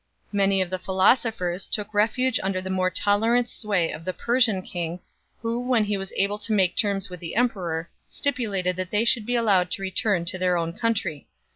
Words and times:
Many 0.31 0.63
of 0.63 0.71
the 0.71 0.79
philosophers 0.79 1.67
took 1.67 1.93
refuge 1.93 2.39
under 2.41 2.59
the 2.59 2.71
more 2.71 2.89
tolerant 2.89 3.47
sway 3.51 3.91
of 3.91 4.03
the 4.03 4.13
Persian 4.15 4.63
king 4.63 4.93
1, 4.93 4.99
who, 5.43 5.59
when 5.59 5.83
he 5.83 5.95
was 5.95 6.11
able 6.17 6.39
to 6.39 6.53
make 6.53 6.75
terms 6.75 7.07
with 7.11 7.19
the 7.19 7.35
emperor, 7.35 7.87
stipulated 8.09 8.77
that 8.77 8.89
they 8.89 9.05
should 9.05 9.27
be 9.27 9.35
allowed 9.35 9.69
to 9.69 9.81
return 9.83 10.25
to 10.25 10.39
their 10.39 10.57
own 10.57 10.73
country. 10.73 11.27